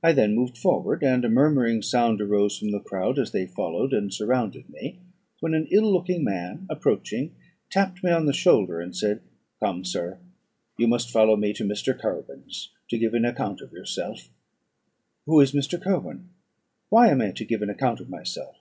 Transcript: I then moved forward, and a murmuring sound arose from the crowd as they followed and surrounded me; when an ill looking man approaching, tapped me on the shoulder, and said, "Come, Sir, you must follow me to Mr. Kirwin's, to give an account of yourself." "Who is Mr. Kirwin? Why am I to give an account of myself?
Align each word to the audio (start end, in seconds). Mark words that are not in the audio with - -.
I 0.00 0.12
then 0.12 0.36
moved 0.36 0.56
forward, 0.56 1.02
and 1.02 1.24
a 1.24 1.28
murmuring 1.28 1.82
sound 1.82 2.20
arose 2.22 2.56
from 2.56 2.70
the 2.70 2.78
crowd 2.78 3.18
as 3.18 3.32
they 3.32 3.46
followed 3.48 3.92
and 3.92 4.14
surrounded 4.14 4.70
me; 4.70 5.00
when 5.40 5.54
an 5.54 5.66
ill 5.72 5.92
looking 5.92 6.22
man 6.22 6.66
approaching, 6.70 7.34
tapped 7.68 8.04
me 8.04 8.12
on 8.12 8.26
the 8.26 8.32
shoulder, 8.32 8.80
and 8.80 8.96
said, 8.96 9.22
"Come, 9.58 9.84
Sir, 9.84 10.18
you 10.76 10.86
must 10.86 11.10
follow 11.10 11.34
me 11.34 11.52
to 11.54 11.64
Mr. 11.64 11.98
Kirwin's, 11.98 12.68
to 12.90 12.96
give 12.96 13.12
an 13.12 13.24
account 13.24 13.60
of 13.60 13.72
yourself." 13.72 14.30
"Who 15.26 15.40
is 15.40 15.50
Mr. 15.50 15.82
Kirwin? 15.82 16.28
Why 16.88 17.08
am 17.08 17.20
I 17.20 17.32
to 17.32 17.44
give 17.44 17.60
an 17.62 17.70
account 17.70 17.98
of 17.98 18.08
myself? 18.08 18.54